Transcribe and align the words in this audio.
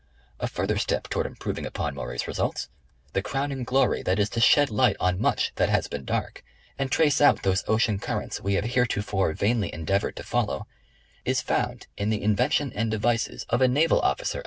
A 0.39 0.47
further 0.47 0.79
step 0.79 1.09
towards 1.09 1.27
improving 1.27 1.67
on 1.75 1.93
Maury's 1.93 2.27
results; 2.27 2.69
the 3.13 3.21
crowning 3.21 3.63
glory 3.63 4.01
that 4.01 4.17
is 4.17 4.31
to 4.31 4.39
shed 4.39 4.71
light 4.71 4.95
on 4.99 5.21
much 5.21 5.51
that 5.57 5.69
has 5.69 5.87
been 5.87 6.05
dark, 6.05 6.43
and 6.79 6.91
trace 6.91 7.21
out 7.21 7.43
those 7.43 7.63
ocean 7.67 7.99
currents 7.99 8.41
we 8.41 8.55
have 8.55 8.65
heretofore 8.65 9.33
vainly 9.33 9.71
endeavored 9.71 10.15
to 10.15 10.23
fol 10.23 10.45
low, 10.45 10.65
is 11.23 11.39
found 11.43 11.85
in 11.97 12.09
the 12.09 12.23
invention 12.23 12.73
and 12.73 12.89
devices 12.89 13.45
of 13.49 13.61
a 13.61 13.67
naval 13.67 13.99
officer 13.99 13.99
The 13.99 13.99
Survey 13.99 14.09
of 14.09 14.17
the 14.17 14.23
Coast. 14.23 14.39